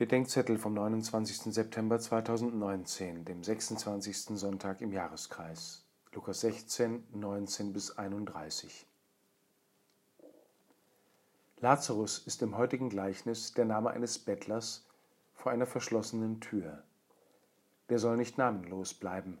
[0.00, 1.52] Bedenkzettel vom 29.
[1.52, 4.38] September 2019, dem 26.
[4.38, 5.84] Sonntag im Jahreskreis.
[6.14, 8.86] Lukas 16, 19 bis 31.
[11.58, 14.86] Lazarus ist im heutigen Gleichnis der Name eines Bettlers
[15.34, 16.82] vor einer verschlossenen Tür.
[17.90, 19.36] Der soll nicht namenlos bleiben.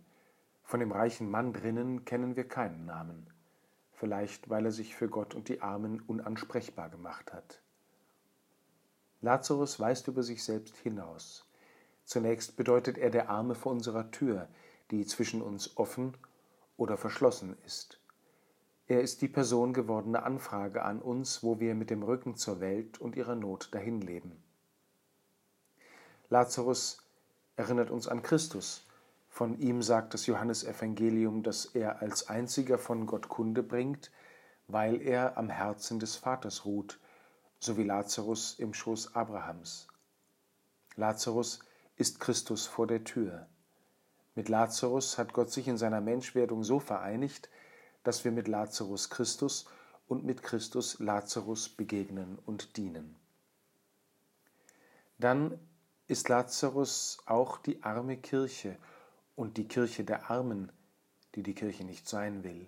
[0.62, 3.32] Von dem reichen Mann drinnen kennen wir keinen Namen.
[3.92, 7.62] Vielleicht, weil er sich für Gott und die Armen unansprechbar gemacht hat.
[9.22, 11.44] Lazarus weist über sich selbst hinaus.
[12.04, 14.48] Zunächst bedeutet er der Arme vor unserer Tür,
[14.90, 16.16] die zwischen uns offen
[16.76, 18.00] oder verschlossen ist.
[18.86, 22.98] Er ist die Person gewordene Anfrage an uns, wo wir mit dem Rücken zur Welt
[23.00, 24.42] und ihrer Not dahinleben.
[26.28, 27.06] Lazarus
[27.56, 28.86] erinnert uns an Christus.
[29.28, 34.10] Von ihm sagt das Johannesevangelium, dass er als einziger von Gott Kunde bringt,
[34.66, 36.98] weil er am Herzen des Vaters ruht
[37.60, 39.86] so wie Lazarus im Schoß Abrahams.
[40.96, 41.60] Lazarus
[41.96, 43.46] ist Christus vor der Tür.
[44.34, 47.50] Mit Lazarus hat Gott sich in seiner Menschwerdung so vereinigt,
[48.02, 49.66] dass wir mit Lazarus Christus
[50.08, 53.16] und mit Christus Lazarus begegnen und dienen.
[55.18, 55.60] Dann
[56.06, 58.78] ist Lazarus auch die arme Kirche
[59.36, 60.72] und die Kirche der Armen,
[61.34, 62.66] die die Kirche nicht sein will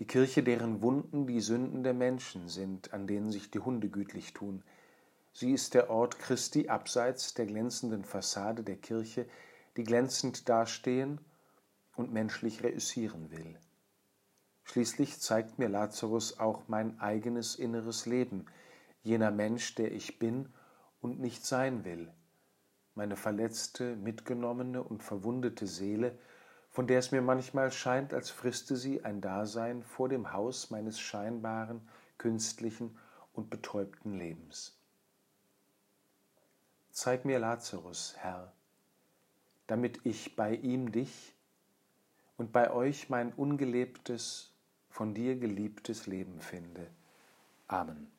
[0.00, 4.32] die Kirche, deren Wunden die Sünden der Menschen sind, an denen sich die Hunde gütlich
[4.32, 4.64] tun.
[5.32, 9.26] Sie ist der Ort Christi abseits der glänzenden Fassade der Kirche,
[9.76, 11.20] die glänzend dastehen
[11.96, 13.58] und menschlich reüssieren will.
[14.64, 18.46] Schließlich zeigt mir Lazarus auch mein eigenes inneres Leben,
[19.02, 20.48] jener Mensch, der ich bin
[21.02, 22.10] und nicht sein will,
[22.94, 26.18] meine verletzte, mitgenommene und verwundete Seele,
[26.70, 31.00] von der es mir manchmal scheint, als friste sie ein Dasein vor dem Haus meines
[31.00, 31.80] scheinbaren,
[32.16, 32.96] künstlichen
[33.32, 34.78] und betäubten Lebens.
[36.90, 38.52] Zeig mir Lazarus, Herr,
[39.66, 41.34] damit ich bei ihm dich
[42.36, 44.52] und bei euch mein ungelebtes,
[44.88, 46.88] von dir geliebtes Leben finde.
[47.68, 48.10] Amen.